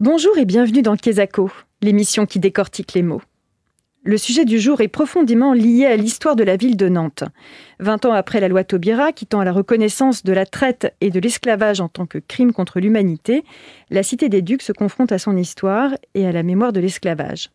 Bonjour 0.00 0.36
et 0.38 0.44
bienvenue 0.44 0.82
dans 0.82 0.96
Kesako, 0.96 1.52
l'émission 1.80 2.26
qui 2.26 2.40
décortique 2.40 2.94
les 2.94 3.04
mots. 3.04 3.22
Le 4.02 4.18
sujet 4.18 4.44
du 4.44 4.58
jour 4.58 4.80
est 4.80 4.88
profondément 4.88 5.52
lié 5.52 5.86
à 5.86 5.94
l'histoire 5.94 6.34
de 6.34 6.42
la 6.42 6.56
ville 6.56 6.76
de 6.76 6.88
Nantes. 6.88 7.22
Vingt 7.78 8.04
ans 8.04 8.12
après 8.12 8.40
la 8.40 8.48
loi 8.48 8.64
Taubira, 8.64 9.12
qui 9.12 9.24
tend 9.24 9.38
à 9.38 9.44
la 9.44 9.52
reconnaissance 9.52 10.24
de 10.24 10.32
la 10.32 10.46
traite 10.46 10.92
et 11.00 11.10
de 11.10 11.20
l'esclavage 11.20 11.80
en 11.80 11.86
tant 11.86 12.06
que 12.06 12.18
crime 12.18 12.52
contre 12.52 12.80
l'humanité, 12.80 13.44
la 13.90 14.02
cité 14.02 14.28
des 14.28 14.42
Ducs 14.42 14.62
se 14.62 14.72
confronte 14.72 15.12
à 15.12 15.18
son 15.20 15.36
histoire 15.36 15.92
et 16.14 16.26
à 16.26 16.32
la 16.32 16.42
mémoire 16.42 16.72
de 16.72 16.80
l'esclavage. 16.80 17.50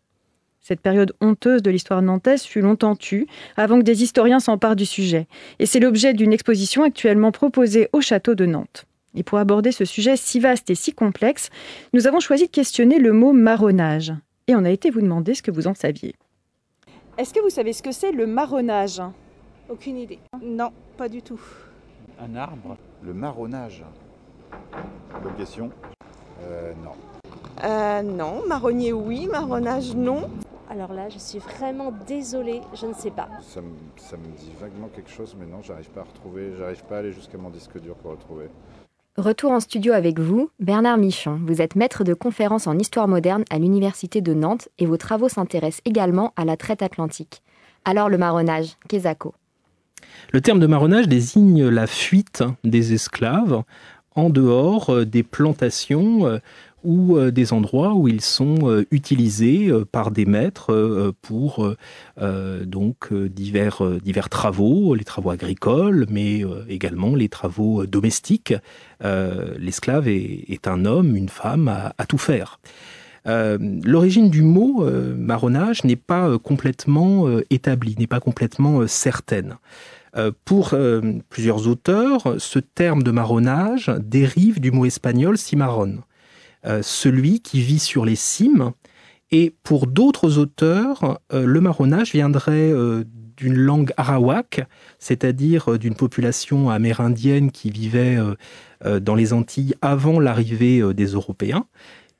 Cette 0.62 0.80
période 0.80 1.12
honteuse 1.20 1.62
de 1.62 1.70
l'histoire 1.70 2.00
nantaise 2.00 2.44
fut 2.44 2.62
longtemps 2.62 2.96
tue, 2.96 3.26
avant 3.58 3.78
que 3.78 3.84
des 3.84 4.02
historiens 4.02 4.40
s'emparent 4.40 4.76
du 4.76 4.86
sujet. 4.86 5.26
Et 5.58 5.66
c'est 5.66 5.80
l'objet 5.80 6.14
d'une 6.14 6.32
exposition 6.32 6.84
actuellement 6.84 7.32
proposée 7.32 7.90
au 7.92 8.00
château 8.00 8.34
de 8.34 8.46
Nantes. 8.46 8.86
Et 9.14 9.22
pour 9.22 9.38
aborder 9.38 9.72
ce 9.72 9.84
sujet 9.84 10.16
si 10.16 10.40
vaste 10.40 10.70
et 10.70 10.74
si 10.74 10.92
complexe, 10.92 11.50
nous 11.92 12.06
avons 12.06 12.20
choisi 12.20 12.46
de 12.46 12.50
questionner 12.50 12.98
le 12.98 13.12
mot 13.12 13.32
marronnage. 13.32 14.12
Et 14.46 14.54
on 14.54 14.64
a 14.64 14.70
été 14.70 14.90
vous 14.90 15.00
demander 15.00 15.34
ce 15.34 15.42
que 15.42 15.50
vous 15.50 15.66
en 15.66 15.74
saviez. 15.74 16.14
Est-ce 17.18 17.34
que 17.34 17.40
vous 17.40 17.50
savez 17.50 17.72
ce 17.72 17.82
que 17.82 17.92
c'est 17.92 18.12
le 18.12 18.26
marronnage? 18.26 19.02
Aucune 19.68 19.98
idée. 19.98 20.18
Non, 20.42 20.70
pas 20.96 21.08
du 21.08 21.22
tout. 21.22 21.40
Un 22.20 22.34
arbre? 22.36 22.76
Le 23.02 23.12
marronnage. 23.12 23.84
Bonne 25.22 25.34
question. 25.36 25.70
Euh, 26.42 26.72
non. 26.84 26.92
Euh, 27.64 28.02
non, 28.02 28.46
marronnier 28.46 28.92
oui, 28.92 29.26
marronnage 29.26 29.94
non. 29.94 30.30
Alors 30.70 30.92
là, 30.92 31.08
je 31.08 31.18
suis 31.18 31.40
vraiment 31.40 31.92
désolée, 32.06 32.60
je 32.74 32.86
ne 32.86 32.94
sais 32.94 33.10
pas. 33.10 33.28
Ça 33.42 33.60
me, 33.60 33.72
ça 33.96 34.16
me 34.16 34.24
dit 34.38 34.52
vaguement 34.60 34.88
quelque 34.94 35.10
chose, 35.10 35.36
mais 35.38 35.44
non, 35.44 35.62
j'arrive 35.62 35.90
pas 35.90 36.02
à 36.02 36.04
retrouver, 36.04 36.52
j'arrive 36.56 36.84
pas 36.84 36.96
à 36.96 36.98
aller 37.00 37.12
jusqu'à 37.12 37.38
mon 37.38 37.50
disque 37.50 37.78
dur 37.80 37.96
pour 37.96 38.12
retrouver. 38.12 38.46
Retour 39.16 39.50
en 39.50 39.58
studio 39.58 39.92
avec 39.92 40.20
vous, 40.20 40.50
Bernard 40.60 40.96
Michon. 40.96 41.40
Vous 41.44 41.60
êtes 41.60 41.74
maître 41.74 42.04
de 42.04 42.14
conférences 42.14 42.68
en 42.68 42.78
histoire 42.78 43.08
moderne 43.08 43.42
à 43.50 43.58
l'Université 43.58 44.20
de 44.20 44.34
Nantes 44.34 44.68
et 44.78 44.86
vos 44.86 44.96
travaux 44.96 45.28
s'intéressent 45.28 45.82
également 45.84 46.32
à 46.36 46.44
la 46.44 46.56
traite 46.56 46.80
atlantique. 46.80 47.42
Alors 47.84 48.08
le 48.08 48.18
marronnage, 48.18 48.76
Kesako. 48.88 49.34
Le 50.32 50.40
terme 50.40 50.60
de 50.60 50.66
marronnage 50.68 51.08
désigne 51.08 51.68
la 51.68 51.88
fuite 51.88 52.44
des 52.62 52.94
esclaves 52.94 53.64
en 54.14 54.30
dehors 54.30 54.90
euh, 54.90 55.04
des 55.04 55.24
plantations 55.24 56.26
euh, 56.26 56.38
ou 56.84 57.16
euh, 57.16 57.30
des 57.30 57.52
endroits 57.52 57.94
où 57.94 58.08
ils 58.08 58.20
sont 58.20 58.58
euh, 58.62 58.86
utilisés 58.90 59.68
euh, 59.68 59.84
par 59.84 60.10
des 60.10 60.24
maîtres 60.24 61.12
pour 61.22 61.74
donc 62.62 63.12
divers, 63.12 63.82
divers 64.02 64.28
travaux, 64.28 64.94
les 64.94 65.04
travaux 65.04 65.30
agricoles, 65.30 66.06
mais 66.10 66.44
également 66.68 67.14
les 67.14 67.28
travaux 67.28 67.86
domestiques. 67.86 68.54
L'esclave 69.02 70.08
est, 70.08 70.68
un 70.68 70.84
homme, 70.84 71.16
une 71.16 71.28
femme 71.28 71.68
à, 71.68 72.06
tout 72.06 72.18
faire. 72.18 72.60
L'origine 73.26 74.30
du 74.30 74.42
mot 74.42 74.84
marronnage 75.16 75.84
n'est 75.84 75.96
pas 75.96 76.38
complètement 76.38 77.26
établie, 77.48 77.96
n'est 77.98 78.06
pas 78.06 78.20
complètement 78.20 78.86
certaine. 78.86 79.56
pour 80.44 80.74
plusieurs 81.28 81.66
auteurs, 81.68 82.34
ce 82.38 82.58
terme 82.58 83.02
de 83.02 83.10
marronnage 83.10 83.90
dérive 83.98 84.60
du 84.60 84.72
mot 84.72 84.84
espagnol 84.84 85.38
cimarron, 85.38 85.98
euh, 85.98 86.09
celui 86.82 87.40
qui 87.40 87.60
vit 87.60 87.78
sur 87.78 88.04
les 88.04 88.16
cimes. 88.16 88.72
Et 89.32 89.54
pour 89.62 89.86
d'autres 89.86 90.38
auteurs, 90.38 91.20
euh, 91.32 91.46
le 91.46 91.60
marronnage 91.60 92.12
viendrait 92.12 92.72
euh, 92.72 93.04
d'une 93.36 93.56
langue 93.56 93.92
arawak, 93.96 94.66
c'est-à-dire 94.98 95.78
d'une 95.78 95.94
population 95.94 96.68
amérindienne 96.68 97.50
qui 97.50 97.70
vivait 97.70 98.18
dans 98.84 99.14
les 99.14 99.32
Antilles 99.32 99.74
avant 99.80 100.20
l'arrivée 100.20 100.82
des 100.92 101.06
Européens. 101.06 101.64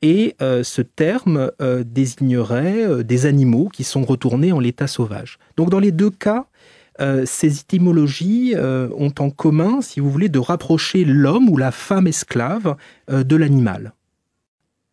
Et 0.01 0.35
ce 0.41 0.81
terme 0.81 1.51
désignerait 1.85 3.05
des 3.05 3.27
animaux 3.27 3.69
qui 3.69 3.85
sont 3.85 4.03
retournés 4.03 4.53
en 4.53 4.61
l'état 4.61 4.87
sauvage. 4.87 5.39
Donc 5.59 5.69
dans 5.69 5.79
les 5.79 5.93
deux 5.93 6.09
cas, 6.09 6.47
ces 7.27 7.61
étymologies 7.61 8.55
ont 8.56 9.12
en 9.19 9.29
commun, 9.29 9.83
si 9.83 10.00
vous 10.00 10.11
voulez, 10.11 10.31
de 10.31 10.39
rapprocher 10.39 11.05
l'homme 11.05 11.50
ou 11.50 11.59
la 11.59 11.71
femme 11.71 12.06
esclave 12.06 12.77
de 13.09 13.37
l'animal 13.37 13.93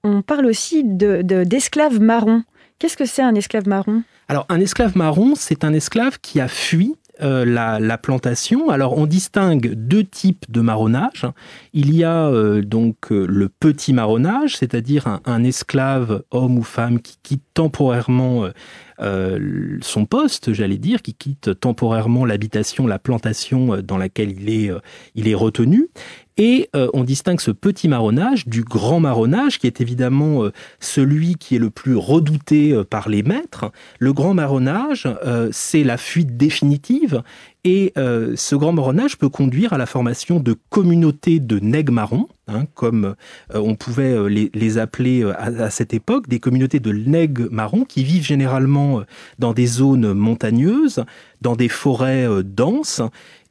on 0.07 0.22
parle 0.22 0.45
aussi 0.45 0.84
d'esclaves 0.84 2.00
de, 2.00 2.03
marrons. 2.03 2.44
Qu'est-ce 2.79 2.97
que 2.97 3.06
c'est 3.06 3.23
un 3.23 3.35
esclave 3.35 3.68
marron? 3.68 4.03
Alors 4.28 4.45
un 4.50 4.59
esclave 4.59 4.95
marron, 4.97 5.34
c'est 5.35 5.63
un 5.63 5.73
esclave 5.73 6.19
qui 6.22 6.40
a 6.40 6.47
fui 6.47 6.95
euh, 7.22 7.45
la, 7.45 7.97
plantation. 7.97 8.69
Alors 8.69 8.97
on 8.97 9.07
distingue 9.07 9.73
deux 9.73 10.03
types 10.03 10.45
de 10.50 10.62
marronnage. 10.62 11.25
Il 11.73 11.95
y 11.95 12.03
a 12.03 12.28
euh, 12.28 12.62
donc 12.62 13.12
euh, 13.12 13.25
le 13.28 13.50
petit 13.50 13.91
marronnage, 13.94 14.57
c'est-à-dire 14.57 15.19
un, 15.25 15.44
esclave, 15.44 16.24
homme 16.29 16.59
ou 16.59 16.63
femme, 16.63 17.00
qui 17.00 17.18
quitte 17.24 17.44
temporairement 17.53 18.47
son 19.81 20.06
poste, 20.06 20.53
j'allais 20.53 20.79
dire, 20.79 21.03
qui 21.03 21.13
quitte 21.13 21.59
temporairement 21.59 22.25
l'habitation, 22.25 22.88
la 22.88 22.97
plantation 22.97 23.78
dans 23.84 23.97
laquelle 23.97 24.34
il 24.41 25.28
est 25.28 25.35
retenu. 25.35 25.89
Et 26.38 26.70
euh, 26.75 26.88
on 26.94 27.03
distingue 27.03 27.42
ce 27.42 27.50
petit 27.50 27.88
marronnage 27.88 28.48
du 28.48 28.64
grand 28.64 29.00
marronnage, 29.00 29.58
qui 29.58 29.66
est 29.66 29.81
évidemment 29.81 30.44
euh, 30.44 30.52
celui 30.80 31.36
qui 31.36 31.56
est 31.56 31.59
le 31.59 31.72
plus 31.72 31.96
redouté 31.96 32.74
euh, 32.74 32.84
par 32.84 33.09
les 33.09 33.24
maîtres. 33.24 33.72
Le 34.00 34.14
grand 34.14 34.36
marronnage, 34.36 35.08
c'est 35.52 35.84
la 35.84 35.98
fuite 35.98 36.38
définitive. 36.38 37.24
Et 37.64 37.92
ce 37.96 38.56
grand 38.56 38.72
marronnage 38.72 39.18
peut 39.18 39.28
conduire 39.28 39.74
à 39.74 39.78
la 39.78 39.86
formation 39.86 40.40
de 40.40 40.56
communautés 40.70 41.40
de 41.40 41.59
nègres 41.59 41.92
marrons, 41.92 42.30
hein, 42.48 42.66
comme 42.75 43.16
on 43.54 43.75
pouvait 43.75 44.30
les, 44.30 44.78
appeler 44.78 45.30
à, 45.38 45.69
cette 45.69 45.94
époque, 45.94 46.30
des 46.30 46.40
communautés 46.40 46.80
de 46.80 46.94
nègres 46.94 47.48
marrons 47.52 47.84
qui 47.84 48.06
vivent 48.06 48.24
généralement 48.24 49.02
dans 49.38 49.54
des 49.54 49.66
zones 49.66 50.14
montagneuses, 50.14 51.04
dans 51.42 51.58
des 51.58 51.69
forêts 51.69 52.28
denses, 52.44 53.02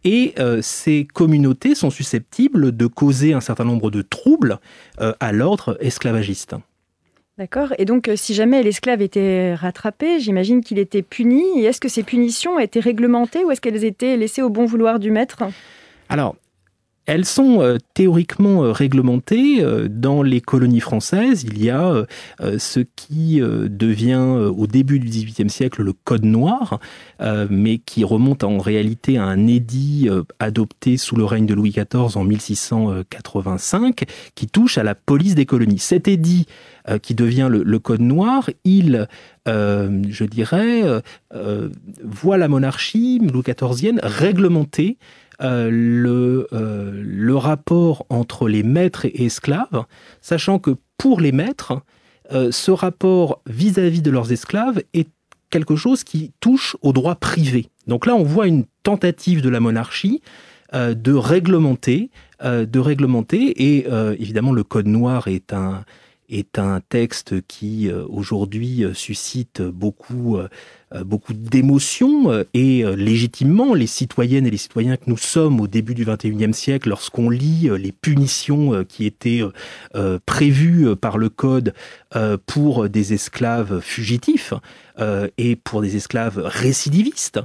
et 0.06 0.34
euh, 0.38 0.62
ces 0.62 1.06
communautés 1.12 1.74
sont 1.74 1.90
susceptibles 1.90 2.74
de 2.74 2.86
causer 2.86 3.32
un 3.32 3.40
certain 3.40 3.64
nombre 3.64 3.90
de 3.90 4.02
troubles 4.02 4.60
euh, 5.00 5.12
à 5.18 5.32
l'ordre 5.32 5.76
esclavagiste. 5.80 6.54
D'accord. 7.38 7.74
Et 7.76 7.84
donc, 7.84 8.08
euh, 8.08 8.14
si 8.14 8.32
jamais 8.32 8.62
l'esclave 8.62 9.02
était 9.02 9.54
rattrapé, 9.54 10.20
j'imagine 10.20 10.62
qu'il 10.62 10.78
était 10.78 11.02
puni. 11.02 11.42
Et 11.60 11.64
est-ce 11.64 11.80
que 11.80 11.88
ces 11.88 12.04
punitions 12.04 12.58
étaient 12.60 12.80
réglementées 12.80 13.44
ou 13.44 13.50
est-ce 13.50 13.60
qu'elles 13.60 13.84
étaient 13.84 14.16
laissées 14.16 14.42
au 14.42 14.48
bon 14.48 14.64
vouloir 14.64 15.00
du 15.00 15.10
maître? 15.10 15.42
Alors, 16.08 16.36
elles 17.06 17.24
sont 17.24 17.60
euh, 17.60 17.78
théoriquement 17.94 18.64
euh, 18.64 18.72
réglementées. 18.72 19.62
Euh, 19.62 19.88
dans 19.88 20.22
les 20.22 20.40
colonies 20.40 20.80
françaises, 20.80 21.44
il 21.44 21.62
y 21.62 21.70
a 21.70 22.04
ce 22.58 22.80
qui 22.80 23.40
devient 23.40 24.50
au 24.56 24.66
début 24.66 24.98
du 24.98 25.08
XVIIIe 25.08 25.48
siècle 25.48 25.82
le 25.82 25.92
Code 25.92 26.24
noir, 26.24 26.80
mais 27.50 27.78
qui 27.78 28.04
remonte 28.04 28.44
en 28.44 28.58
réalité 28.58 29.18
à 29.18 29.24
un 29.24 29.46
édit 29.46 30.08
adopté 30.38 30.96
sous 30.96 31.16
le 31.16 31.24
règne 31.24 31.46
de 31.46 31.54
Louis 31.54 31.70
XIV 31.70 32.16
en 32.16 32.24
1685, 32.24 34.04
qui 34.34 34.46
touche 34.46 34.78
à 34.78 34.82
la 34.82 34.94
police 34.94 35.34
des 35.34 35.46
colonies. 35.46 35.78
Cet 35.78 36.08
édit 36.08 36.46
qui 37.02 37.14
devient 37.14 37.48
le, 37.50 37.78
Code 37.78 38.00
noir, 38.00 38.50
il, 38.64 39.08
je 39.46 40.24
dirais, 40.24 40.82
voit 42.04 42.38
la 42.38 42.48
monarchie 42.48 43.20
Louis 43.20 43.42
XIVienne 43.42 44.00
réglementer 44.02 44.98
euh, 45.42 45.68
le, 45.70 46.46
euh, 46.52 46.92
le 46.94 47.36
rapport 47.36 48.06
entre 48.08 48.48
les 48.48 48.62
maîtres 48.62 49.04
et 49.04 49.26
esclaves, 49.26 49.84
sachant 50.20 50.58
que 50.58 50.76
pour 50.96 51.20
les 51.20 51.32
maîtres, 51.32 51.82
euh, 52.32 52.50
ce 52.50 52.70
rapport 52.70 53.42
vis-à-vis 53.46 54.02
de 54.02 54.10
leurs 54.10 54.32
esclaves 54.32 54.82
est 54.94 55.08
quelque 55.50 55.76
chose 55.76 56.04
qui 56.04 56.32
touche 56.40 56.76
au 56.82 56.92
droit 56.92 57.16
privé. 57.16 57.68
Donc 57.86 58.06
là, 58.06 58.14
on 58.14 58.22
voit 58.22 58.46
une 58.46 58.64
tentative 58.82 59.42
de 59.42 59.48
la 59.48 59.60
monarchie 59.60 60.20
de 60.72 61.12
réglementer, 61.12 62.10
de 62.42 62.78
réglementer, 62.80 63.62
et 63.62 63.86
évidemment, 64.18 64.52
le 64.52 64.64
Code 64.64 64.88
noir 64.88 65.28
est 65.28 65.52
un 65.52 65.84
est 66.28 66.58
un 66.58 66.80
texte 66.80 67.40
qui 67.46 67.88
aujourd'hui 68.08 68.84
suscite 68.92 69.62
beaucoup 69.62 70.38
beaucoup 71.04 71.32
d'émotions 71.32 72.30
euh, 72.30 72.44
et 72.54 72.84
euh, 72.84 72.94
légitimement 72.94 73.74
les 73.74 73.86
citoyennes 73.86 74.46
et 74.46 74.50
les 74.50 74.56
citoyens 74.56 74.96
que 74.96 75.04
nous 75.08 75.16
sommes 75.16 75.60
au 75.60 75.66
début 75.66 75.94
du 75.94 76.04
21e 76.04 76.52
siècle 76.52 76.88
lorsqu'on 76.88 77.28
lit 77.28 77.68
les 77.78 77.92
punitions 77.92 78.84
qui 78.84 79.06
étaient 79.06 79.42
prévues 80.26 80.94
par 80.96 81.18
le 81.18 81.28
code 81.28 81.74
pour 82.46 82.88
des 82.88 83.12
esclaves 83.12 83.80
fugitifs 83.80 84.54
et 85.38 85.56
pour 85.56 85.82
des 85.82 85.96
esclaves 85.96 86.40
récidivistes 86.44 87.40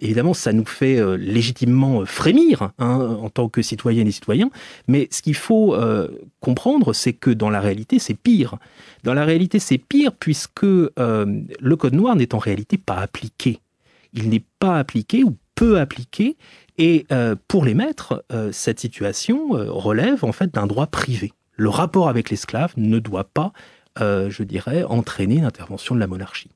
évidemment 0.00 0.34
ça 0.34 0.52
nous 0.52 0.64
fait 0.64 1.00
légitimement 1.16 2.04
frémir 2.04 2.70
hein, 2.78 3.18
en 3.20 3.30
tant 3.30 3.48
que 3.48 3.62
citoyennes 3.62 4.08
et 4.08 4.12
citoyens. 4.12 4.50
Mais 4.88 5.08
ce 5.10 5.22
qu'il 5.22 5.34
faut 5.34 5.76
comprendre 6.40 6.92
c'est 6.92 7.12
que 7.12 7.30
dans 7.30 7.50
la 7.50 7.60
réalité 7.60 7.98
c'est 7.98 8.14
pire. 8.14 8.56
Dans 9.06 9.14
la 9.14 9.24
réalité, 9.24 9.60
c'est 9.60 9.78
pire 9.78 10.10
puisque 10.12 10.64
euh, 10.64 10.90
le 10.98 11.76
code 11.76 11.94
noir 11.94 12.16
n'est 12.16 12.34
en 12.34 12.38
réalité 12.38 12.75
pas 12.76 12.96
appliqué. 12.96 13.60
Il 14.12 14.28
n'est 14.28 14.44
pas 14.58 14.78
appliqué 14.78 15.24
ou 15.24 15.36
peu 15.54 15.78
appliqué. 15.78 16.36
Et 16.78 17.06
euh, 17.12 17.34
pour 17.48 17.64
les 17.64 17.74
maîtres, 17.74 18.24
euh, 18.32 18.52
cette 18.52 18.80
situation 18.80 19.48
relève 19.50 20.24
en 20.24 20.32
fait 20.32 20.52
d'un 20.52 20.66
droit 20.66 20.86
privé. 20.86 21.32
Le 21.54 21.70
rapport 21.70 22.08
avec 22.08 22.30
l'esclave 22.30 22.72
ne 22.76 22.98
doit 22.98 23.24
pas, 23.24 23.52
je 23.98 24.42
dirais, 24.42 24.84
entraîner 24.84 25.40
l'intervention 25.40 25.94
de 25.94 26.00
la 26.00 26.06
monarchie. 26.06 26.50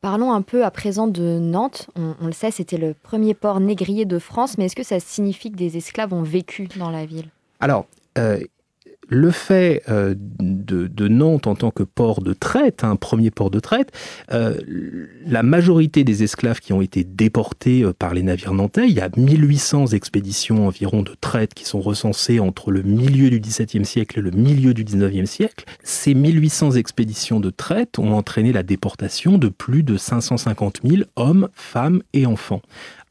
Parlons 0.00 0.32
un 0.32 0.42
peu 0.42 0.64
à 0.64 0.70
présent 0.70 1.08
de 1.08 1.38
Nantes. 1.40 1.90
On, 1.96 2.26
le 2.26 2.32
sait, 2.32 2.52
c'était 2.52 2.76
le 2.76 2.94
premier 2.94 3.34
port 3.34 3.58
négrier 3.58 4.04
de 4.04 4.20
France, 4.20 4.56
mais 4.56 4.66
est-ce 4.66 4.76
que 4.76 4.84
ça 4.84 5.00
signifie 5.00 5.50
que 5.50 5.56
des 5.56 5.76
esclaves 5.76 6.14
ont 6.14 6.22
vécu 6.22 6.68
dans 6.76 6.90
la 6.90 7.04
ville? 7.04 7.30
Alors, 7.58 7.86
euh, 8.16 8.38
le 9.08 9.30
fait 9.30 9.82
euh, 9.88 10.14
de, 10.18 11.08
Nantes 11.08 11.46
en 11.46 11.54
tant 11.54 11.70
que 11.70 11.82
port 11.82 12.20
de 12.20 12.34
traite, 12.34 12.84
un 12.84 12.96
premier 12.96 13.30
port 13.30 13.50
de 13.50 13.60
traite, 13.60 13.92
euh, 14.32 14.54
la 15.26 15.42
majorité 15.42 16.04
des 16.04 16.22
esclaves 16.22 16.60
qui 16.60 16.72
ont 16.72 16.82
été 16.82 17.02
déportés 17.02 17.82
euh, 17.82 17.92
par 17.92 18.12
les 18.12 18.22
navires 18.22 18.52
nantais, 18.52 18.86
il 18.86 18.94
y 18.94 19.00
a 19.00 19.08
1800 19.16 19.88
expéditions 19.88 20.66
environ 20.66 21.02
de 21.02 21.14
traite 21.18 21.54
qui 21.54 21.64
sont 21.64 21.80
recensées 21.80 22.40
entre 22.40 22.70
le 22.70 22.82
milieu 22.82 23.30
du 23.30 23.40
XVIIe 23.40 23.86
siècle 23.86 24.18
et 24.18 24.22
le 24.22 24.30
milieu 24.30 24.74
du 24.74 24.84
XIXe 24.84 25.28
siècle. 25.28 25.64
Ces 25.82 26.12
1800 26.12 26.72
expéditions 26.72 27.40
de 27.40 27.50
traite 27.50 27.98
ont 27.98 28.12
entraîné 28.12 28.52
la 28.52 28.62
déportation 28.62 29.38
de 29.38 29.48
plus 29.48 29.82
de 29.82 29.96
550 29.96 30.80
000 30.84 31.02
hommes, 31.16 31.48
femmes 31.54 32.02
et 32.12 32.26
enfants 32.26 32.60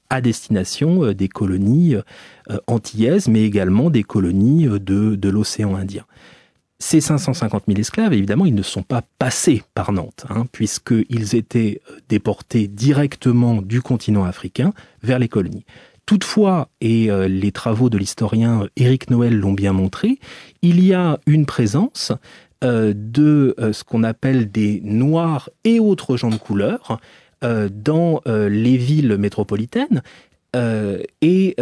à 0.10 0.22
destination 0.22 1.04
euh, 1.04 1.14
des 1.14 1.28
colonies 1.28 1.96
euh, 1.96 2.58
antillaises, 2.68 3.28
mais 3.28 3.44
également 3.44 3.90
des 3.90 4.04
colonies 4.04 4.68
euh, 4.68 4.80
de, 4.80 5.30
l'océan 5.30 5.76
Indien. 5.76 6.06
Ces 6.80 7.02
550 7.02 7.64
000 7.68 7.80
esclaves, 7.80 8.14
évidemment, 8.14 8.46
ils 8.46 8.54
ne 8.54 8.62
sont 8.62 8.84
pas 8.84 9.02
passés 9.18 9.64
par 9.74 9.92
Nantes, 9.92 10.26
hein, 10.30 10.46
puisqu'ils 10.52 11.36
étaient 11.36 11.82
déportés 12.08 12.68
directement 12.68 13.62
du 13.62 13.82
continent 13.82 14.26
africain 14.26 14.74
vers 15.02 15.18
les 15.18 15.28
colonies. 15.28 15.66
Toutefois, 16.06 16.70
et 16.80 17.10
les 17.28 17.52
travaux 17.52 17.90
de 17.90 17.98
l'historien 17.98 18.68
Éric 18.78 19.10
Noël 19.10 19.36
l'ont 19.36 19.52
bien 19.52 19.74
montré, 19.74 20.20
il 20.62 20.82
y 20.82 20.94
a 20.94 21.20
une 21.26 21.46
présence 21.46 22.14
de 22.62 23.56
ce 23.74 23.84
qu'on 23.84 24.04
appelle 24.04 24.50
des 24.50 24.80
noirs 24.86 25.50
et 25.66 25.82
autres 25.82 26.16
gens 26.16 26.30
de 26.30 26.38
couleur, 26.38 26.92
euh, 26.92 26.96
dans 27.42 28.22
euh, 28.28 28.50
les 28.50 28.78
villes 28.78 29.18
métropolitaines 29.18 30.02
euh, 30.56 31.04
et 31.22 31.56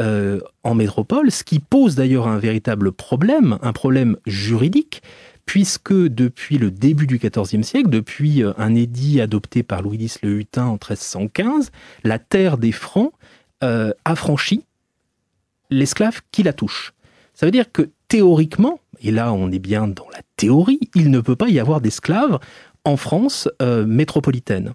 en 0.64 0.76
métropole, 0.76 1.32
ce 1.32 1.44
qui 1.44 1.60
pose 1.60 1.96
d'ailleurs 1.96 2.28
un 2.28 2.38
véritable 2.38 2.92
problème, 2.92 3.58
un 3.62 3.74
problème 3.74 4.18
juridique, 4.26 5.02
puisque 5.46 5.94
depuis 5.94 6.58
le 6.58 6.72
début 6.72 7.06
du 7.06 7.20
XIVe 7.20 7.64
siècle, 7.64 7.90
depuis 7.90 8.44
un 8.58 8.74
édit 8.74 9.22
adopté 9.22 9.64
par 9.64 9.82
Louis 9.82 9.98
X 9.98 10.20
le 10.24 10.40
Hutin 10.40 10.66
en 10.66 10.74
1315, 10.74 11.72
la 12.04 12.20
terre 12.20 12.58
des 12.58 12.72
Francs 12.72 13.12
affranchit 14.06 14.64
l'esclave 15.72 16.22
qui 16.32 16.44
la 16.44 16.54
touche. 16.54 16.94
Ça 17.34 17.46
veut 17.46 17.52
dire 17.52 17.72
que 17.72 17.90
théoriquement, 18.08 18.80
et 19.02 19.12
là 19.12 19.34
on 19.34 19.52
est 19.52 19.60
bien 19.60 19.88
dans 19.88 20.08
la 20.14 20.22
théorie, 20.36 20.80
il 20.96 21.12
ne 21.12 21.20
peut 21.20 21.36
pas 21.36 21.50
y 21.50 21.60
avoir 21.60 21.82
d'esclaves 21.82 22.40
en 22.84 22.98
France 22.98 23.50
métropolitaine. 23.62 24.74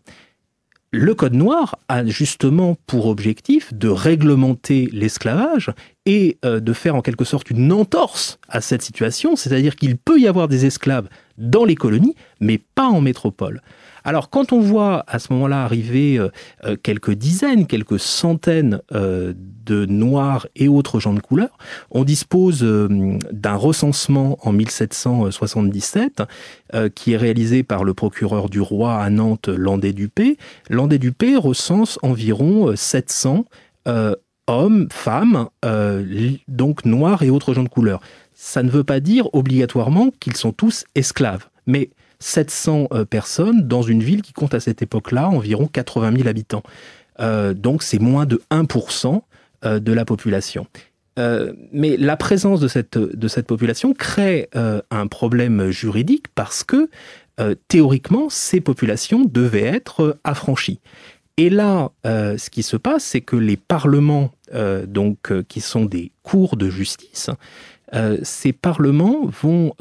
Le 0.93 1.15
Code 1.15 1.35
noir 1.35 1.79
a 1.89 2.05
justement 2.05 2.77
pour 2.89 3.07
objectif 3.07 3.73
de 3.73 3.89
réglementer 3.89 4.89
l'esclavage 4.93 5.71
et 6.05 6.39
euh, 6.45 6.59
de 6.59 6.73
faire 6.73 6.97
en 6.97 7.01
quelque 7.01 7.25
sorte 7.25 7.49
une 7.51 7.73
entorse 7.73 8.41
à 8.49 8.61
cette 8.61 8.83
situation, 8.83 9.37
c'est-à-dire 9.37 9.77
qu'il 9.77 9.97
peut 9.97 10.19
y 10.19 10.27
avoir 10.27 10.49
des 10.49 10.67
esclaves 10.67 11.09
dans 11.39 11.65
les 11.65 11.77
colonies, 11.77 12.17
mais 12.41 12.59
pas 12.59 12.89
en 12.89 13.01
métropole. 13.01 13.63
Alors 14.05 14.31
quand 14.31 14.53
on 14.53 14.61
voit 14.61 15.05
à 15.07 15.19
ce 15.19 15.33
moment-là 15.33 15.65
arriver 15.65 16.19
euh, 16.19 16.29
euh, 16.65 16.77
quelques 16.83 17.13
dizaines, 17.13 17.67
quelques 17.67 17.99
centaines 17.99 18.81
euh, 18.93 19.35
de 19.37 19.87
noirs 19.87 20.47
et 20.57 20.69
autres 20.69 21.01
gens 21.01 21.15
de 21.15 21.21
couleur, 21.21 21.51
on 21.91 22.05
dispose 22.05 22.63
d'un 22.63 23.55
recensement 23.55 24.39
en 24.43 24.53
1777 24.53 26.23
qui 26.97 27.13
est 27.13 27.17
réalisé 27.17 27.63
par 27.63 27.85
le 27.85 27.95
procureur 27.95 28.49
du 28.49 28.61
roi 28.61 28.97
à 28.97 29.11
Nantes, 29.11 29.49
Landais 29.49 29.93
Dupé. 29.93 30.39
Landais 30.71 30.99
Dupé 30.99 31.37
recense 31.37 32.01
environ 32.03 32.75
700 32.75 33.45
hommes, 34.49 34.89
femmes, 34.91 35.49
donc 36.49 36.85
noirs 36.85 37.23
et 37.23 37.31
autres 37.31 37.55
gens 37.55 37.63
de 37.63 37.69
couleur. 37.69 38.01
Ça 38.35 38.65
ne 38.65 38.71
veut 38.71 38.85
pas 38.85 38.99
dire 38.99 39.33
obligatoirement 39.35 40.11
qu'ils 40.19 40.37
sont 40.37 40.53
tous 40.53 40.85
esclaves, 40.97 41.47
mais 41.67 41.91
700 42.21 42.89
euh, 42.93 43.05
personnes 43.05 43.67
dans 43.67 43.83
une 43.83 44.03
ville 44.03 44.23
qui 44.23 44.33
compte 44.33 44.55
à 44.55 44.61
cette 44.61 44.83
époque-là 44.83 45.29
environ 45.29 45.67
80 45.67 46.17
000 46.17 46.29
habitants. 46.29 46.63
Euh, 47.19 47.55
donc 47.55 47.83
c'est 47.83 47.99
moins 47.99 48.27
de 48.27 48.41
1% 48.51 49.23
euh, 49.65 49.81
de 49.81 49.93
la 49.93 50.05
population. 50.05 50.67
mais 51.73 51.99
la 51.99 52.17
présence 52.17 52.61
de 52.61 52.69
cette, 52.69 52.97
de 52.97 53.29
cette 53.29 53.47
population 53.47 53.93
crée 53.93 54.49
un 54.55 55.07
problème 55.07 55.71
juridique 55.71 56.29
parce 56.35 56.65
que 56.65 56.89
théoriquement, 57.69 58.31
ces 58.31 58.63
populations 58.63 59.27
devaient 59.27 59.67
être 59.67 60.17
affranchies. 60.25 60.81
Et 61.37 61.51
là, 61.51 61.91
ce 62.05 62.49
qui 62.49 62.63
se 62.63 62.79
passe, 62.79 63.05
c'est 63.05 63.21
que 63.21 63.37
les 63.37 63.59
parlements, 63.59 64.31
donc, 64.87 65.31
qui 65.49 65.61
sont 65.61 65.85
des 65.85 66.11
cours 66.23 66.57
de 66.57 66.71
justice, 66.71 67.29
ces 68.23 68.55
parlements 68.55 69.27
vont 69.27 69.75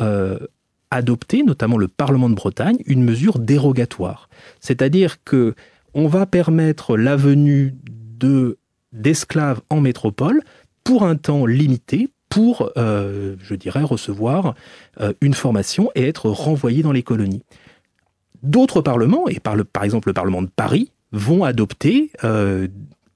adopter, 0.92 1.44
notamment 1.44 1.78
le 1.78 1.88
Parlement 1.88 2.30
de 2.30 2.36
Bretagne, 2.36 2.78
une 2.86 3.04
mesure 3.04 3.40
dérogatoire. 3.40 4.30
C'est-à-dire 4.60 5.24
que 5.24 5.56
on 5.94 6.08
va 6.08 6.26
permettre 6.26 6.98
la 6.98 7.16
venue 7.16 7.76
de 7.90 8.58
d'esclaves 8.92 9.62
en 9.70 9.82
métropole 9.82 10.42
pour 10.84 11.04
un 11.04 11.16
temps 11.16 11.46
limité 11.46 12.10
pour, 12.30 12.72
euh, 12.78 13.36
je 13.42 13.56
dirais, 13.56 13.84
recevoir 13.84 14.56
euh, 15.02 15.14
une 15.22 15.34
formation 15.34 15.92
et 15.96 16.08
être 16.08 16.30
renvoyés 16.30 16.84
dans 16.84 16.92
les 16.92 17.04
colonies. 17.04 17.44
D'autres 18.44 18.82
parlements, 18.82 19.28
et 19.28 19.40
par 19.40 19.84
exemple 19.84 20.10
le 20.10 20.14
Parlement 20.14 20.42
de 20.42 20.48
Paris, 20.48 20.92
vont 21.12 21.44
adopter, 21.44 22.12
euh, 22.24 22.68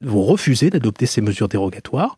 vont 0.02 0.24
refuser 0.24 0.70
d'adopter 0.70 1.06
ces 1.06 1.22
mesures 1.22 1.48
dérogatoires 1.48 2.18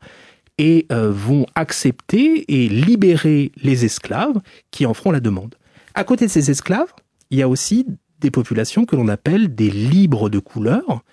et 0.58 0.86
euh, 0.92 1.12
vont 1.12 1.46
accepter 1.56 2.46
et 2.48 2.70
libérer 2.70 3.52
les 3.62 3.86
esclaves 3.86 4.40
qui 4.72 4.86
en 4.86 4.94
feront 4.94 5.12
la 5.12 5.20
demande. 5.20 5.56
À 5.94 6.04
côté 6.04 6.26
de 6.26 6.32
ces 6.32 6.52
esclaves, 6.52 6.94
il 7.30 7.40
y 7.40 7.42
a 7.42 7.50
aussi 7.50 7.86
des 8.20 8.32
populations 8.32 8.86
que 8.86 8.96
l'on 8.96 9.08
appelle 9.08 9.54
des 9.54 9.70
libres 9.70 10.30
de 10.30 10.40
couleur, 10.40 11.04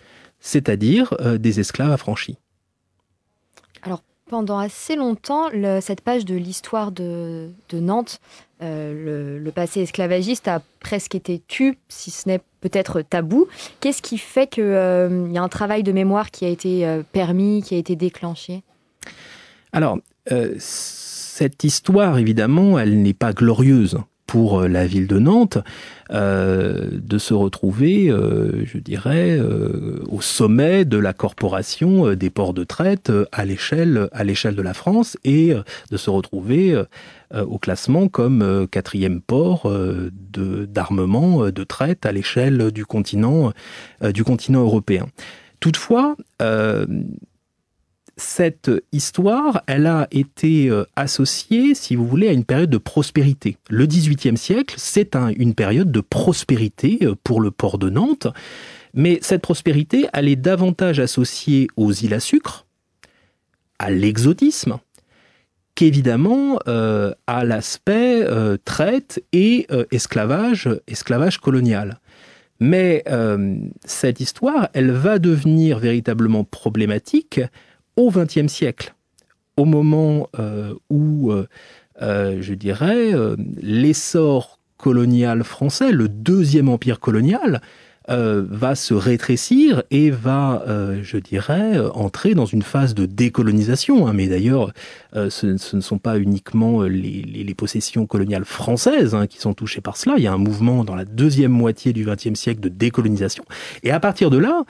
c'est-à-dire 0.41 1.15
euh, 1.21 1.39
des 1.39 1.61
esclaves 1.61 1.91
affranchis. 1.91 2.37
Alors, 3.83 4.03
pendant 4.29 4.59
assez 4.59 4.95
longtemps, 4.97 5.51
cette 5.81 6.01
page 6.01 6.25
de 6.25 6.37
l'histoire 6.37 6.93
de, 6.93 7.51
Nantes, 7.73 8.21
euh, 8.63 9.41
le, 9.41 9.51
passé 9.51 9.81
esclavagiste 9.81 10.47
a 10.49 10.63
presque 10.81 11.17
été 11.17 11.43
tu, 11.49 11.77
si 11.89 12.11
ce 12.11 12.29
n'est 12.29 12.41
peut-être 12.61 13.03
tabou. 13.03 13.49
Qu'est-ce 13.81 14.01
qui 14.01 14.19
fait 14.19 14.47
qu'il 14.47 14.65
y 14.65 15.39
a 15.39 15.43
un 15.43 15.49
travail 15.49 15.83
de 15.83 15.93
mémoire 15.93 16.31
qui 16.31 16.45
a 16.45 16.49
été 16.49 17.03
permis, 17.13 17.63
qui 17.63 17.75
a 17.75 17.79
été 17.79 17.97
déclenché? 17.97 18.63
Alors, 19.73 19.99
euh, 20.31 20.55
cette 20.59 21.65
histoire, 21.65 22.19
évidemment, 22.19 22.79
elle 22.79 23.01
n'est 23.01 23.15
pas 23.15 23.33
glorieuse 23.33 23.99
pour 24.27 24.61
euh, 24.61 24.69
la 24.69 24.87
ville 24.87 25.07
de 25.07 25.19
Nantes 25.19 25.59
euh, 26.11 26.89
de 26.93 27.17
se 27.17 27.33
retrouver, 27.33 28.09
je 28.09 28.79
dirais, 28.79 29.41
au 30.11 30.21
sommet 30.21 30.85
de 30.85 30.99
la 30.99 31.15
corporation 31.15 32.15
des 32.15 32.29
ports 32.29 32.53
de 32.53 32.65
traite 32.65 33.11
à 33.33 33.47
l'échelle 33.47 34.09
de 34.13 34.63
la 34.63 34.75
France 34.75 35.17
et 35.25 35.55
de 35.91 35.97
se 35.97 36.11
retrouver 36.11 36.81
au 37.35 37.59
classement 37.59 38.09
comme 38.09 38.69
quatrième 38.71 39.23
port 39.23 39.73
d'armement 40.69 41.51
de, 41.51 41.65
traite 41.65 42.05
à 42.05 42.13
l'échelle 42.13 42.73
du 42.73 42.85
continent 42.85 43.53
du 44.03 44.23
continent 44.23 44.61
européen. 44.61 45.07
Toutefois, 45.61 46.17
cette 48.17 48.71
histoire, 48.93 49.63
elle 49.67 49.87
a 49.87 50.07
été 50.11 50.69
euh, 50.69 50.85
associée, 50.97 51.75
si 51.75 51.97
vous 51.97 52.07
voulez, 52.07 52.29
à 52.29 52.33
une 52.33 52.45
période 52.45 52.71
de 52.71 52.79
prospérité. 52.79 53.57
Le 53.71 53.87
XVIIIe 53.87 54.37
siècle, 54.37 54.75
c'est 54.79 55.17
une 55.37 55.55
période 55.55 55.91
de 55.91 56.01
prospérité 56.01 56.99
euh, 57.03 57.15
pour 57.25 57.41
le 57.41 57.51
port 57.51 57.79
de 57.79 57.91
Nantes, 57.91 58.29
mais 58.95 59.19
cette 59.23 59.43
prospérité, 59.43 60.07
elle 60.13 60.29
est 60.29 60.37
davantage 60.37 61.01
associée 61.01 61.69
aux 61.77 61.93
îles 61.93 62.15
à 62.15 62.21
sucre, 62.21 62.67
à 63.79 63.91
l'exotisme, 63.91 64.79
qu'évidemment 65.75 66.59
euh, 66.69 67.15
à 67.27 67.45
l'aspect 67.45 68.27
traite 68.67 69.25
et 69.33 69.67
esclavage, 69.91 70.69
esclavage 70.87 71.39
colonial. 71.39 71.99
Mais 72.61 73.03
cette 73.85 74.21
histoire, 74.21 74.69
elle 74.75 74.91
va 74.91 75.19
devenir 75.19 75.79
véritablement 75.79 76.45
problématique 76.45 77.41
au 77.97 78.11
XXe 78.11 78.47
siècle, 78.47 78.95
au 79.57 79.65
moment 79.65 80.29
euh, 80.39 80.75
où, 80.91 81.31
euh, 81.31 81.47
euh, 82.01 82.39
je 82.41 82.55
dirais, 82.55 83.13
l'essor 83.61 84.59
colonial 84.77 85.45
français, 85.45 85.93
le 85.93 86.09
deuxième 86.09 86.69
empire 86.69 87.01
colonial, 87.01 87.61
va 88.09 88.75
se 88.75 88.93
rétrécir 88.93 89.85
et 89.91 90.11
va, 90.11 90.65
je 91.03 91.17
dirais, 91.17 91.79
entrer 91.95 92.35
dans 92.35 92.45
une 92.45 92.61
phase 92.61 92.95
de 92.95 93.07
décolonisation. 93.07 94.07
Hein. 94.07 94.13
Mais 94.13 94.27
d'ailleurs, 94.27 94.73
ce, 95.15 95.47
ne 95.47 95.81
sont 95.81 95.99
pas 95.99 96.19
uniquement 96.19 96.83
les, 96.83 97.55
possessions 97.57 98.05
coloniales 98.07 98.45
françaises 98.45 99.15
hein, 99.15 99.27
qui 99.29 99.39
sont 99.39 99.55
touchées 99.55 99.81
par 99.81 99.97
cela. 99.97 100.17
Il 100.19 100.25
y 100.25 100.27
a 100.27 100.33
un 100.33 100.37
mouvement 100.37 100.85
dans 100.85 100.97
la 100.97 101.07
deuxième 101.07 101.53
moitié 101.53 101.95
du 101.95 102.05
XXe 102.05 102.35
siècle 102.35 102.61
de 102.61 102.69
décolonisation. 102.69 103.45
Et 103.83 103.93
à 103.93 104.01
partir 104.01 104.29
de 104.29 104.37
là, 104.37 104.65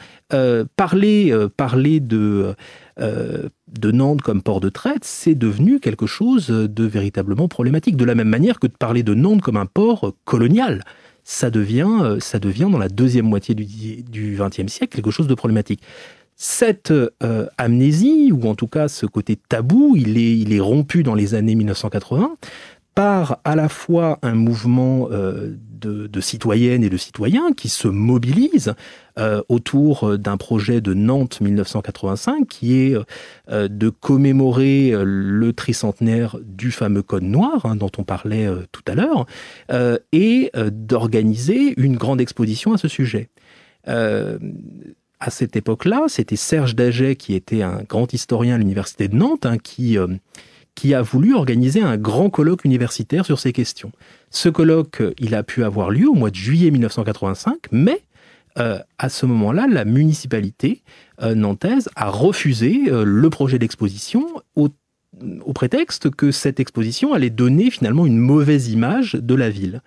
parler, 0.77 1.35
parler 1.57 1.99
de 1.99 2.55
euh, 3.01 3.49
de 3.69 3.91
Nantes 3.91 4.23
comme 4.23 4.43
port 4.43 4.61
de 4.61 4.69
traite, 4.69 5.05
c'est 5.05 5.35
devenu 5.35 5.81
quelque 5.81 6.07
chose 6.07 6.49
de 6.49 6.85
véritablement 6.85 7.49
problématique. 7.49 7.97
De 7.97 8.05
la 8.05 8.15
même 8.15 8.29
manière 8.29 8.59
que 8.59 8.67
de 8.67 8.73
parler 8.73 9.03
de 9.03 9.15
Nantes 9.15 9.43
comme 9.43 9.57
un 9.57 9.67
port 9.67 10.15
colonial, 10.25 10.85
ça 11.25 11.51
devient, 11.51 12.01
euh, 12.03 12.21
ça 12.21 12.39
devient 12.39 12.69
dans 12.71 12.79
la 12.79 12.89
deuxième 12.89 13.27
moitié 13.27 13.55
du 13.55 14.39
XXe 14.39 14.71
siècle 14.71 14.97
quelque 14.97 15.11
chose 15.11 15.27
de 15.27 15.35
problématique. 15.35 15.83
Cette 16.37 16.91
euh, 16.91 17.47
amnésie, 17.57 18.33
ou 18.33 18.49
en 18.49 18.55
tout 18.55 18.67
cas 18.67 18.89
ce 18.89 19.07
côté 19.07 19.37
tabou, 19.37 19.95
il 19.97 20.19
est, 20.19 20.39
il 20.39 20.53
est 20.53 20.61
rompu 20.61 21.03
dans 21.03 21.15
les 21.15 21.35
années 21.35 21.55
1980 21.55 22.37
par 22.95 23.41
à 23.45 23.57
la 23.57 23.69
fois 23.69 24.19
un 24.23 24.35
mouvement 24.35 25.09
de, 25.83 26.21
citoyennes 26.21 26.85
et 26.85 26.91
de 26.91 26.97
citoyens 26.97 27.53
qui 27.53 27.69
se 27.69 27.89
mobilisent 27.89 28.75
euh, 29.19 29.43
autour 29.49 30.19
d'un 30.19 30.37
projet 30.37 30.81
de 30.81 30.95
Nantes 30.95 31.41
1985 31.41 32.47
qui 32.49 32.79
est 32.79 32.97
euh, 33.51 33.69
de 33.69 33.89
commémorer 33.89 34.93
euh, 34.93 35.05
le 35.05 35.53
tricentenaire 35.53 36.39
du 36.43 36.71
fameux 36.71 37.03
Code 37.03 37.25
Noir 37.25 37.67
hein, 37.67 37.77
dont 37.77 37.91
on 37.99 38.05
parlait 38.05 38.49
tout 38.73 38.83
à 38.87 38.95
l'heure 38.95 39.27
et 40.13 40.51
d'organiser 40.71 41.75
une 41.77 41.97
grande 41.97 42.21
exposition 42.21 42.73
à 42.73 42.79
ce 42.79 42.89
sujet. 42.89 43.29
À 43.87 45.31
cette 45.31 45.57
époque-là, 45.57 46.05
c'était 46.09 46.37
Serge 46.37 46.75
Daget, 46.75 47.17
qui 47.17 47.35
était 47.35 47.63
un 47.63 47.83
grand 47.89 48.13
historien 48.13 48.57
à 48.57 48.59
l'université 48.59 49.09
de 49.09 49.17
Nantes, 49.17 49.47
hein, 49.47 49.59
qui, 49.59 49.97
qui 50.75 50.95
a 50.95 51.03
voulu 51.03 51.35
organiser 51.35 51.83
un 51.83 51.97
grand 51.97 52.31
colloque 52.31 52.65
universitaire 52.65 53.27
sur 53.27 53.39
ces 53.39 53.53
questions. 53.53 53.93
Ce 54.31 54.49
colloque, 54.49 55.03
il 55.19 55.35
a 55.35 55.43
pu 55.43 55.65
avoir 55.65 55.91
lieu 55.91 56.09
au 56.09 56.15
mois 56.15 56.31
de 56.31 56.37
juillet 56.37 56.71
1985, 56.71 57.67
mais 57.71 58.03
euh, 58.59 58.79
à 58.99 59.09
ce 59.09 59.27
moment-là, 59.27 59.67
la 59.69 59.85
municipalité 59.85 60.83
euh, 61.23 61.35
nantaise 61.35 61.89
a 61.97 62.11
refusé 62.11 62.83
euh, 62.89 63.05
le 63.05 63.31
projet 63.31 63.59
d'exposition 63.59 64.27
au, 64.57 64.69
prétexte 65.55 66.11
que 66.11 66.31
cette 66.31 66.59
exposition 66.59 67.13
allait 67.13 67.31
donner 67.31 67.71
finalement 67.71 68.07
une 68.07 68.17
mauvaise 68.17 68.71
image 68.71 69.13
de 69.13 69.35
la 69.35 69.51
ville. 69.51 69.83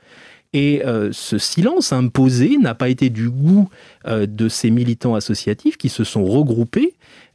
Et 0.57 0.81
ce 1.11 1.37
silence 1.37 1.91
imposé 1.91 2.57
n'a 2.57 2.75
pas 2.75 2.87
été 2.87 3.09
du 3.09 3.29
goût 3.29 3.69
de 4.07 4.47
ces 4.47 4.69
militants 4.71 5.13
associatifs 5.13 5.75
qui 5.75 5.89
se 5.89 6.05
sont 6.05 6.23
regroupés 6.23 6.93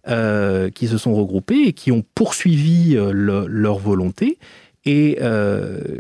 euh, 0.09 0.71
qui 0.71 0.89
se 0.89 0.97
sont 0.97 1.15
regroupés 1.15 1.65
et 1.67 1.73
qui 1.75 1.93
ont 1.93 2.03
poursuivi 2.15 2.97
euh, 2.97 3.13
leur 3.47 3.77
volonté. 3.77 4.39
Et 4.87 5.19
euh, 5.21 5.99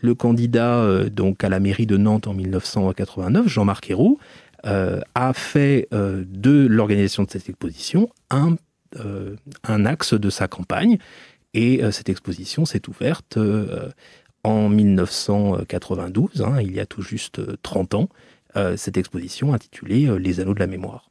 le 0.00 0.14
candidat 0.14 0.86
donc 1.10 1.42
à 1.42 1.48
la 1.48 1.58
mairie 1.58 1.86
de 1.86 1.96
Nantes 1.96 2.28
en 2.28 2.34
1989, 2.34 3.48
Jean-Marc 3.48 3.90
Ayrault, 3.90 4.20
a 4.62 5.32
fait 5.34 5.88
de 5.90 6.66
l'organisation 6.66 7.24
de 7.24 7.30
cette 7.30 7.48
exposition 7.48 8.08
un 8.30 8.56
axe 9.84 10.14
de 10.14 10.30
sa 10.30 10.46
campagne. 10.46 10.98
Et 11.52 11.80
cette 11.90 12.08
exposition 12.08 12.64
s'est 12.64 12.88
ouverte 12.88 13.36
en 14.44 14.68
1992, 14.68 16.42
hein, 16.42 16.60
il 16.60 16.72
y 16.72 16.80
a 16.80 16.86
tout 16.86 17.02
juste 17.02 17.40
30 17.62 17.94
ans, 17.94 18.08
cette 18.76 18.96
exposition 18.96 19.54
intitulée 19.54 20.18
Les 20.18 20.40
Anneaux 20.40 20.54
de 20.54 20.58
la 20.58 20.66
mémoire. 20.66 21.10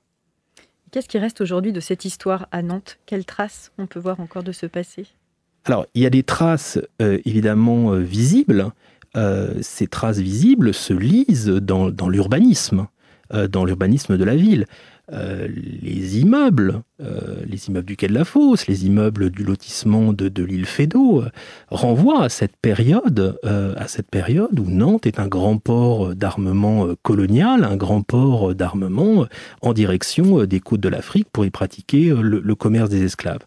Qu'est-ce 0.92 1.08
qui 1.08 1.20
reste 1.20 1.42
aujourd'hui 1.42 1.72
de 1.72 1.80
cette 1.80 2.04
histoire 2.04 2.48
à 2.52 2.64
Nantes? 2.64 2.98
Quelles 3.06 3.26
traces 3.26 3.72
on 3.78 3.86
peut 3.86 4.00
voir 4.00 4.20
encore 4.20 4.44
de 4.44 4.52
ce 4.52 4.66
passé? 4.66 5.06
Alors, 5.66 5.86
il 5.94 6.02
y 6.02 6.06
a 6.08 6.10
des 6.10 6.24
traces 6.24 6.80
euh, 7.02 7.20
évidemment 7.26 7.94
euh, 7.94 8.00
visibles. 8.00 8.72
Euh, 9.16 9.54
ces 9.62 9.86
traces 9.86 10.18
visibles 10.18 10.74
se 10.74 10.94
lisent 10.94 11.48
dans 11.48 12.10
l'urbanisme, 12.10 12.88
dans 13.32 13.66
l'urbanisme 13.66 14.18
de 14.18 14.24
la 14.24 14.36
ville. 14.36 14.66
Euh, 15.12 15.48
les 15.82 16.20
immeubles, 16.20 16.84
euh, 17.02 17.42
les 17.48 17.68
immeubles 17.68 17.88
du 17.88 17.96
quai 17.96 18.08
de 18.08 18.14
la 18.14 18.26
Fosse, 18.26 18.68
les 18.68 18.86
immeubles 18.86 19.32
du 19.32 19.44
lotissement 19.44 20.14
de, 20.14 20.44
l'île 20.44 20.66
Fédot, 20.66 21.24
euh, 21.24 21.30
renvoient 21.70 22.24
à 22.24 22.30
cette 22.30 22.56
période, 22.58 23.40
à 23.44 23.88
cette 23.88 24.10
période 24.10 24.60
où 24.60 24.70
Nantes 24.70 25.08
est 25.08 25.20
un 25.20 25.28
grand 25.28 25.58
port 25.58 26.16
d'armement 26.16 26.88
colonial, 27.02 27.64
un 27.64 27.76
grand 27.76 28.02
port 28.02 28.54
d'armement 28.54 29.26
en 29.62 29.74
direction 29.74 30.46
des 30.46 30.60
côtes 30.60 30.82
de 30.82 30.90
l'Afrique 30.90 31.28
pour 31.32 31.46
y 31.46 31.50
pratiquer 31.50 32.14
le 32.16 32.56
commerce 32.56 32.90
des 32.90 33.04
esclaves. 33.04 33.46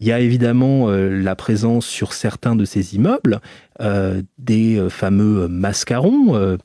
Il 0.00 0.06
y 0.06 0.12
a 0.12 0.20
évidemment 0.20 0.90
euh, 0.90 1.08
la 1.08 1.34
présence 1.34 1.84
sur 1.84 2.12
certains 2.12 2.54
de 2.54 2.64
ces 2.64 2.94
immeubles 2.94 3.40
euh, 3.80 4.22
des 4.38 4.76
euh, 4.76 4.88
fameux 4.88 5.48
mascarons, 5.48 6.58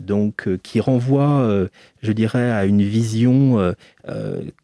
donc 0.00 0.48
qui 0.62 0.80
renvoient, 0.80 1.66
je 2.00 2.12
dirais, 2.12 2.52
à 2.52 2.64
une 2.64 2.82
vision 2.82 3.74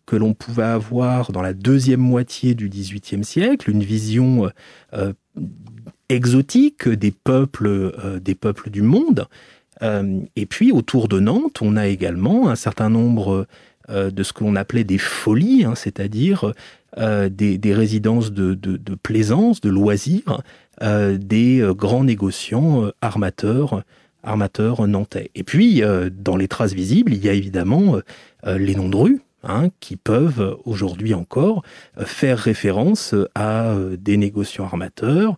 que 0.07 0.17
l'on 0.17 0.35
pouvait 0.35 0.63
avoir 0.63 1.33
dans 1.33 1.43
la 1.43 1.53
deuxième 1.53 2.01
moitié 2.01 2.55
du 2.55 2.69
XVIIIe 2.69 3.25
siècle, 3.25 3.71
une 3.71 3.83
vision 3.83 4.51
exotique 6.09 6.89
des 6.89 7.11
peuples, 7.11 8.21
des 8.23 8.37
peuples 8.37 8.71
du 8.71 8.83
monde. 8.83 9.27
et 9.83 10.47
puis 10.47 10.71
autour 10.71 11.09
de 11.09 11.19
Nantes, 11.19 11.61
on 11.61 11.77
a 11.77 11.89
également 11.89 12.49
un 12.49 12.57
certain 12.57 12.89
nombre 12.89 13.49
de 13.89 14.23
ce 14.23 14.33
que 14.33 14.45
l'on 14.45 14.57
appelait 14.57 14.85
des 14.85 14.99
folies, 14.99 15.65
hein, 15.65 15.75
c'est-à-dire 15.75 16.53
euh, 16.97 17.29
des, 17.29 17.75
résidences 17.75 18.33
de, 18.33 18.79
plaisance, 19.03 19.61
de 19.61 19.69
loisirs, 19.69 20.43
euh, 20.83 21.19
des 21.19 21.61
euh, 21.61 21.75
grands 21.75 22.03
négociants 22.03 22.91
armateurs, 23.03 23.85
armateurs 24.23 24.87
nantais. 24.89 25.31
Et 25.35 25.45
puis, 25.45 25.83
dans 26.11 26.37
les 26.37 26.49
traces 26.49 26.73
visibles, 26.73 27.13
il 27.13 27.23
y 27.23 27.29
a 27.29 27.35
évidemment 27.35 27.99
les 28.47 28.75
noms 28.75 28.89
de 28.89 28.97
rues. 28.97 29.21
Hein, 29.45 29.69
qui 29.79 29.95
peuvent 29.95 30.59
aujourd'hui 30.65 31.15
encore 31.15 31.63
faire 31.99 32.39
référence 32.39 33.15
à 33.37 33.73
des 33.97 34.17
négociants 34.17 34.65
armateurs, 34.65 35.37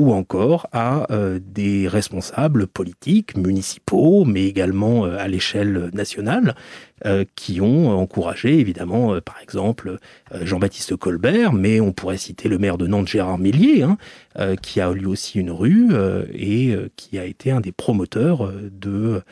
ou 0.00 0.14
encore 0.14 0.66
à 0.72 1.06
euh, 1.12 1.38
des 1.44 1.86
responsables 1.86 2.66
politiques, 2.66 3.36
municipaux, 3.36 4.24
mais 4.24 4.46
également 4.46 5.04
euh, 5.04 5.18
à 5.18 5.28
l'échelle 5.28 5.90
nationale, 5.92 6.56
euh, 7.04 7.26
qui 7.36 7.60
ont 7.60 7.90
encouragé, 7.90 8.58
évidemment, 8.58 9.20
par 9.20 9.38
exemple, 9.42 9.98
Jean-Baptiste 10.32 10.96
Colbert, 10.96 11.52
mais 11.52 11.80
on 11.80 11.92
pourrait 11.92 12.16
citer 12.16 12.48
le 12.48 12.56
maire 12.56 12.78
de 12.78 12.86
Nantes, 12.86 13.08
Gérard 13.08 13.38
Mélier, 13.38 13.82
hein, 13.82 13.98
qui 14.62 14.80
a 14.80 14.90
lui 14.92 15.06
aussi 15.06 15.38
une 15.38 15.50
rue 15.50 15.90
et 16.32 16.74
qui 16.96 17.18
a 17.18 17.24
été 17.24 17.50
un 17.50 17.60
des 17.60 17.72
promoteurs 17.72 18.52
de, 18.52 19.22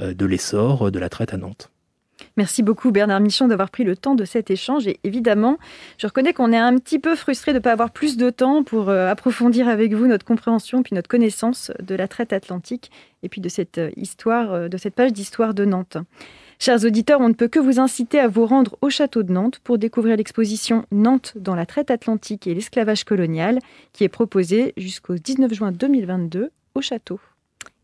de 0.00 0.26
l'essor 0.26 0.90
de 0.90 0.98
la 0.98 1.08
traite 1.08 1.34
à 1.34 1.36
Nantes. 1.36 1.70
Merci 2.36 2.62
beaucoup 2.62 2.90
Bernard 2.90 3.20
Michon 3.20 3.48
d'avoir 3.48 3.70
pris 3.70 3.82
le 3.82 3.96
temps 3.96 4.14
de 4.14 4.26
cet 4.26 4.50
échange. 4.50 4.86
Et 4.86 5.00
évidemment, 5.04 5.56
je 5.96 6.06
reconnais 6.06 6.34
qu'on 6.34 6.52
est 6.52 6.58
un 6.58 6.76
petit 6.76 6.98
peu 6.98 7.16
frustré 7.16 7.52
de 7.52 7.58
ne 7.58 7.62
pas 7.62 7.72
avoir 7.72 7.90
plus 7.90 8.18
de 8.18 8.28
temps 8.28 8.62
pour 8.62 8.90
euh, 8.90 9.08
approfondir 9.08 9.68
avec 9.68 9.94
vous 9.94 10.06
notre 10.06 10.26
compréhension 10.26 10.82
puis 10.82 10.94
notre 10.94 11.08
connaissance 11.08 11.72
de 11.80 11.94
la 11.94 12.08
traite 12.08 12.34
atlantique 12.34 12.90
et 13.22 13.30
puis 13.30 13.40
de 13.40 13.48
cette 13.48 13.78
euh, 13.78 13.90
histoire, 13.96 14.52
euh, 14.52 14.68
de 14.68 14.76
cette 14.76 14.94
page 14.94 15.14
d'histoire 15.14 15.54
de 15.54 15.64
Nantes. 15.64 15.96
Chers 16.58 16.84
auditeurs, 16.84 17.20
on 17.20 17.28
ne 17.30 17.34
peut 17.34 17.48
que 17.48 17.58
vous 17.58 17.80
inciter 17.80 18.20
à 18.20 18.28
vous 18.28 18.44
rendre 18.44 18.76
au 18.82 18.90
château 18.90 19.22
de 19.22 19.32
Nantes 19.32 19.60
pour 19.64 19.78
découvrir 19.78 20.18
l'exposition 20.18 20.84
Nantes 20.92 21.32
dans 21.36 21.54
la 21.54 21.64
traite 21.64 21.90
atlantique 21.90 22.46
et 22.46 22.54
l'esclavage 22.54 23.04
colonial 23.04 23.60
qui 23.94 24.04
est 24.04 24.08
proposée 24.08 24.74
jusqu'au 24.76 25.14
19 25.14 25.54
juin 25.54 25.72
2022 25.72 26.50
au 26.74 26.80
château. 26.82 27.18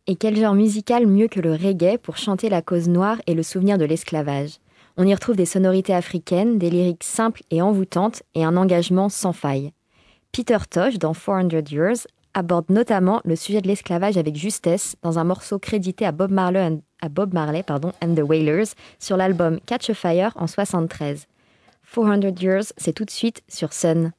Et 0.09 0.17
quel 0.17 0.37
genre 0.37 0.55
musical 0.55 1.07
mieux 1.07 1.29
que 1.29 1.39
le 1.39 1.53
reggae 1.53 1.97
pour 1.97 2.17
chanter 2.17 2.49
la 2.49 2.61
cause 2.61 2.89
noire 2.89 3.19
et 3.29 3.35
le 3.35 3.45
souvenir 3.45 3.79
de 3.79 3.85
l'esclavage? 3.85 4.59
On 4.97 5.07
y 5.07 5.15
retrouve 5.15 5.37
des 5.37 5.47
sonorités 5.47 5.95
africaines, 5.95 6.59
des 6.59 6.71
lyriques 6.71 7.05
simples 7.05 7.43
et 7.53 7.63
envoûtantes 7.63 8.25
et 8.35 8.45
un 8.45 8.57
engagement 8.57 9.09
sans 9.09 9.33
faille. 9.33 9.73
Peter 10.33 10.59
Tosh, 10.69 10.99
dans 10.99 11.15
400 11.15 11.51
Years, 11.71 12.09
aborde 12.35 12.69
notamment 12.69 13.21
le 13.25 13.37
sujet 13.37 13.61
de 13.61 13.69
l'esclavage 13.69 14.17
avec 14.17 14.35
justesse 14.35 14.97
dans 15.03 15.21
un 15.21 15.25
morceau 15.25 15.61
crédité 15.61 16.05
à 16.05 16.11
Bob 16.11 16.33
Marley, 16.33 16.73
and 17.01 18.15
the 18.17 18.29
Wailers 18.29 18.75
sur 18.99 19.17
l'album 19.17 19.61
Catch 19.67 19.91
a 19.91 19.95
Fire 19.95 20.33
en 20.35 20.49
73. 20.49 21.27
400 21.95 22.41
Years, 22.41 22.73
c'est 22.77 22.93
tout 22.93 23.05
de 23.05 23.11
suite 23.11 23.43
sur 23.47 23.73
Sun. 23.73 24.13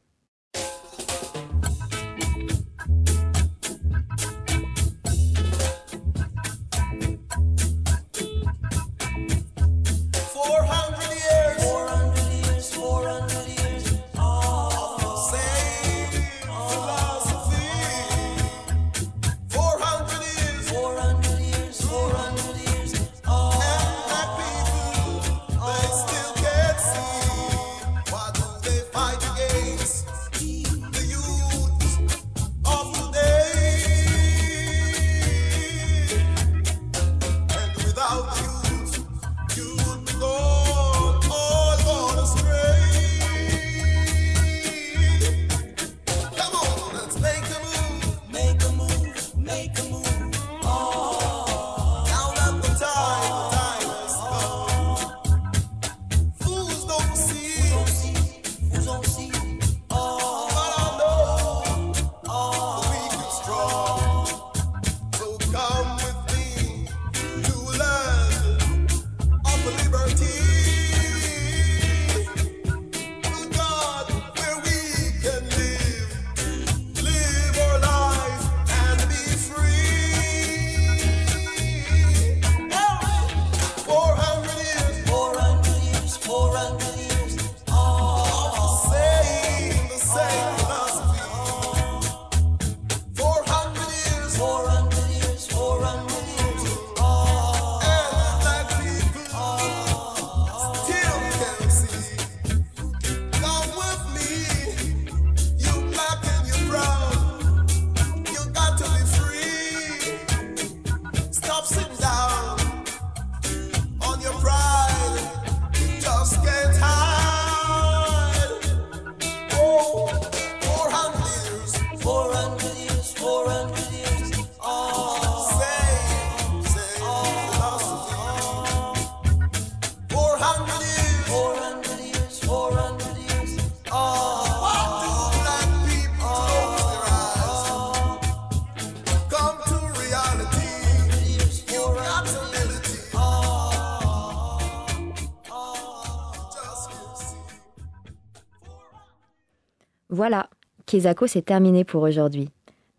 Kezako, 150.94 151.26
c'est 151.26 151.42
terminé 151.42 151.84
pour 151.84 152.04
aujourd'hui. 152.04 152.50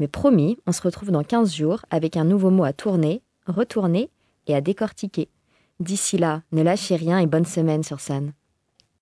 Mais 0.00 0.08
promis, 0.08 0.58
on 0.66 0.72
se 0.72 0.82
retrouve 0.82 1.12
dans 1.12 1.22
15 1.22 1.54
jours 1.54 1.82
avec 1.90 2.16
un 2.16 2.24
nouveau 2.24 2.50
mot 2.50 2.64
à 2.64 2.72
tourner, 2.72 3.22
retourner 3.46 4.10
et 4.48 4.54
à 4.56 4.60
décortiquer. 4.60 5.28
D'ici 5.78 6.18
là, 6.18 6.42
ne 6.50 6.62
lâchez 6.62 6.96
rien 6.96 7.21
et 7.21 7.26
bonne 7.26 7.45
semaine 7.45 7.84
sur 7.84 8.00
Sun. 8.00 8.32